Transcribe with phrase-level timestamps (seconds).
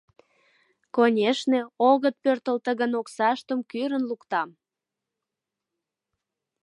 [0.95, 4.49] Конешне, огыт пӧртылтӧ гын, оксаштым кӱрын луктам.